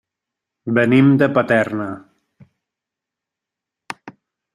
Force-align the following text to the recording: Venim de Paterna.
Venim 0.77 1.11
de 1.21 1.27
Paterna. 1.35 1.87